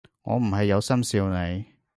[0.23, 1.63] 我唔係有心笑你